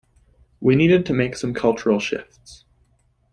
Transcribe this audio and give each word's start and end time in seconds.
We 0.61 0.75
needed 0.75 1.05
to 1.05 1.13
make 1.13 1.35
some 1.37 1.53
cultural 1.53 1.99
shifts. 1.99 2.65